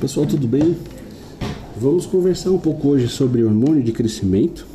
[0.00, 0.74] pessoal, tudo bem?
[1.76, 4.66] Vamos conversar um pouco hoje sobre hormônio de crescimento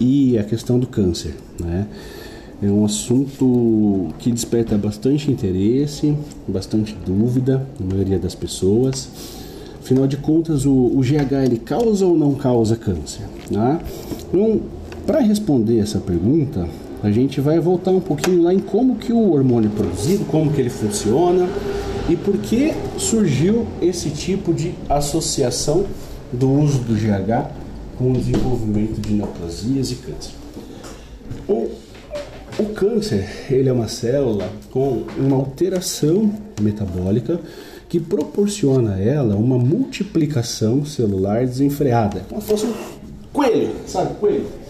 [0.00, 1.86] e a questão do câncer, né?
[2.60, 6.16] É um assunto que desperta bastante interesse,
[6.48, 9.08] bastante dúvida na maioria das pessoas.
[9.80, 13.22] Afinal de contas, o, o GH ele causa ou não causa câncer?
[13.50, 13.80] Né?
[14.28, 14.62] Então,
[15.06, 16.68] para responder essa pergunta,
[17.02, 20.52] a gente vai voltar um pouquinho lá em como que o hormônio é produzido, como
[20.52, 21.48] que ele funciona
[22.08, 25.84] e por que surgiu esse tipo de associação
[26.32, 27.50] do uso do GH
[27.98, 30.32] com o desenvolvimento de neoplasias e câncer.
[31.48, 31.68] O,
[32.58, 37.40] o câncer ele é uma célula com uma alteração metabólica
[37.88, 42.72] que proporciona a ela uma multiplicação celular desenfreada, como se fosse um
[43.32, 44.61] coelho, sabe, coelho.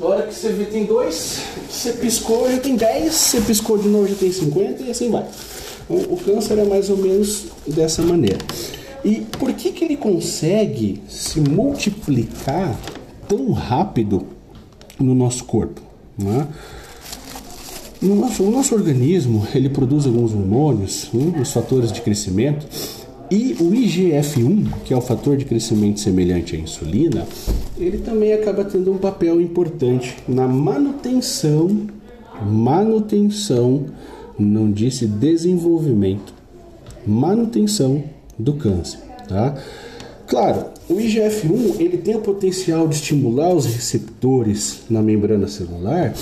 [0.00, 4.08] Hora que você vê tem dois, você piscou já tem 10, você piscou de novo
[4.08, 5.26] já tem 50 e assim vai.
[5.84, 8.38] Então, o câncer é mais ou menos dessa maneira.
[9.04, 12.78] E por que, que ele consegue se multiplicar
[13.28, 14.26] tão rápido
[14.98, 15.82] no nosso corpo?
[16.16, 16.48] Né?
[18.00, 22.66] No nosso, o nosso organismo ele produz alguns hormônios, um, os fatores de crescimento,
[23.30, 27.26] e o IGF-1, que é o fator de crescimento semelhante à insulina,
[27.78, 31.86] ele também acaba tendo um papel importante na manutenção,
[32.44, 33.86] manutenção,
[34.38, 36.34] não disse desenvolvimento,
[37.06, 38.02] manutenção
[38.38, 39.56] do câncer, tá?
[40.26, 46.14] Claro, o IGF-1 ele tem o potencial de estimular os receptores na membrana celular,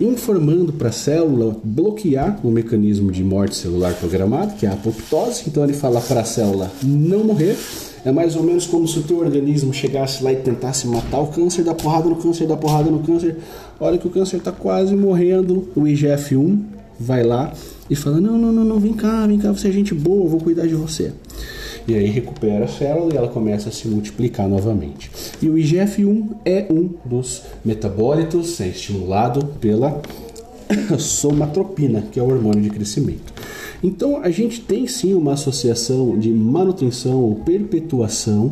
[0.00, 5.44] informando para a célula bloquear o mecanismo de morte celular programado, que é a apoptose.
[5.46, 7.56] Então ele fala para a célula não morrer.
[8.04, 11.28] É mais ou menos como se o teu organismo chegasse lá e tentasse matar o
[11.28, 13.38] câncer, dar porrada no câncer, dar porrada no câncer.
[13.80, 16.58] A hora que o câncer está quase morrendo, o IGF-1
[17.00, 17.52] vai lá
[17.88, 20.28] e fala: Não, não, não, não, vem cá, vem cá, você é gente boa, eu
[20.28, 21.12] vou cuidar de você.
[21.86, 25.10] E aí recupera a célula e ela começa a se multiplicar novamente.
[25.42, 30.00] E o IGF-1 é um dos metabólitos, é estimulado pela
[30.98, 33.32] somatropina, que é o hormônio de crescimento.
[33.82, 38.50] Então a gente tem sim uma associação de manutenção ou perpetuação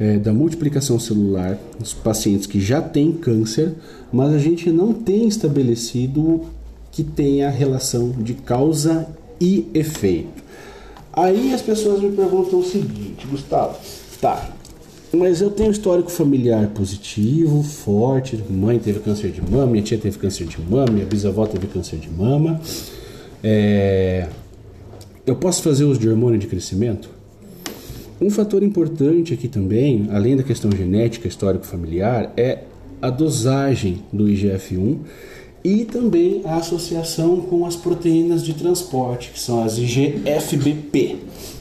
[0.00, 3.74] é, da multiplicação celular nos pacientes que já têm câncer,
[4.12, 6.46] mas a gente não tem estabelecido
[6.90, 9.06] que tenha relação de causa
[9.40, 10.42] e efeito.
[11.12, 13.76] Aí as pessoas me perguntam o seguinte, Gustavo,
[14.20, 14.52] tá,
[15.12, 20.18] mas eu tenho histórico familiar positivo, forte, mãe teve câncer de mama, minha tia teve
[20.18, 22.60] câncer de mama, minha bisavó teve câncer de mama.
[23.42, 24.28] É...
[25.26, 27.10] Eu posso fazer uso de hormônio de crescimento?
[28.20, 32.64] Um fator importante aqui também, além da questão genética, histórico familiar, é
[33.00, 34.98] a dosagem do IGF-1
[35.68, 41.16] e também a associação com as proteínas de transporte, que são as IGFBP,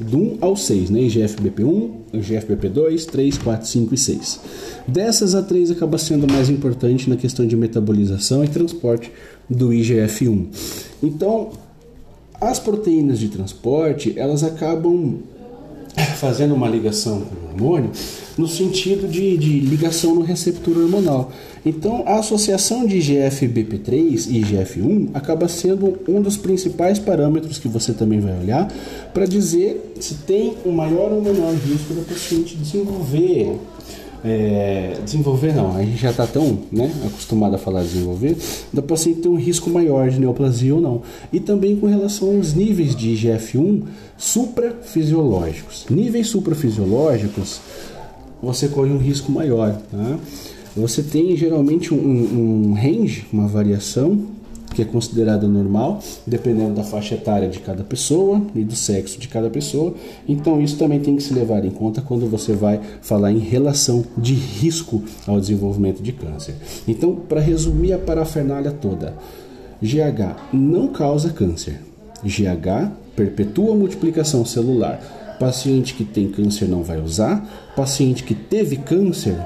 [0.00, 1.00] do 1 ao 6, né?
[1.02, 4.40] IGFBP1, IGFBP2, 3, 4, 5 e 6.
[4.88, 9.12] Dessas, a 3 acaba sendo mais importante na questão de metabolização e transporte
[9.48, 10.46] do IGF-1.
[11.00, 11.50] Então,
[12.40, 15.20] as proteínas de transporte, elas acabam
[16.22, 17.90] fazendo uma ligação com o hormônio
[18.38, 21.32] no sentido de, de ligação no receptor hormonal.
[21.66, 27.92] Então, a associação de IGF-BP3 e IGF-1 acaba sendo um dos principais parâmetros que você
[27.92, 28.72] também vai olhar
[29.12, 33.58] para dizer se tem um maior ou menor risco da paciente desenvolver
[34.24, 38.36] é, desenvolver não, a gente já está tão né, acostumado a falar desenvolver,
[38.72, 41.02] da paciente ter um risco maior de neoplasia ou não.
[41.32, 43.82] E também com relação aos níveis de IGF-1
[44.16, 45.86] suprafisiológicos.
[45.90, 47.60] Níveis suprafisiológicos,
[48.40, 49.80] você corre um risco maior.
[49.90, 50.18] Tá?
[50.76, 54.26] Você tem geralmente um, um range, uma variação
[54.74, 59.28] que é considerada normal, dependendo da faixa etária de cada pessoa e do sexo de
[59.28, 59.94] cada pessoa.
[60.28, 64.04] Então, isso também tem que se levar em conta quando você vai falar em relação
[64.16, 66.54] de risco ao desenvolvimento de câncer.
[66.86, 69.14] Então, para resumir a parafernália toda,
[69.82, 71.80] GH não causa câncer.
[72.24, 75.36] GH perpetua a multiplicação celular.
[75.38, 77.72] Paciente que tem câncer não vai usar.
[77.74, 79.36] Paciente que teve câncer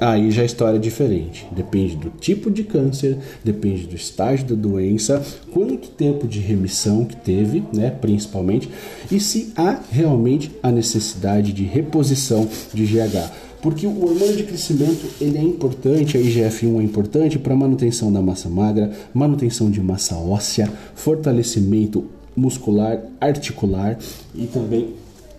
[0.00, 1.46] Aí já a história é diferente.
[1.52, 7.16] Depende do tipo de câncer, depende do estágio da doença, quanto tempo de remissão que
[7.16, 8.68] teve, né, principalmente,
[9.10, 13.30] e se há realmente a necessidade de reposição de GH.
[13.62, 18.20] Porque o hormônio de crescimento ele é importante, a IGF-1 é importante para manutenção da
[18.20, 22.04] massa magra, manutenção de massa óssea, fortalecimento
[22.36, 23.96] muscular, articular
[24.34, 24.94] e também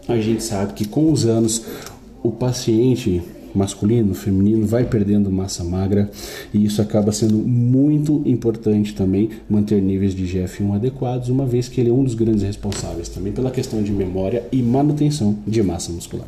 [0.07, 1.61] a gente sabe que com os anos
[2.23, 3.21] o paciente
[3.57, 6.09] masculino, feminino, vai perdendo massa magra
[6.53, 11.81] e isso acaba sendo muito importante também manter níveis de GF1 adequados, uma vez que
[11.81, 15.91] ele é um dos grandes responsáveis também pela questão de memória e manutenção de massa
[15.91, 16.27] muscular.